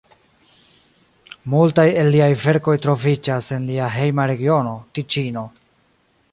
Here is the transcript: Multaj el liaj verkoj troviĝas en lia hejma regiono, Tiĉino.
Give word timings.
Multaj 1.55 1.85
el 2.03 2.09
liaj 2.15 2.31
verkoj 2.45 2.75
troviĝas 2.87 3.53
en 3.59 3.69
lia 3.71 3.93
hejma 3.99 4.29
regiono, 4.35 4.75
Tiĉino. 4.97 5.49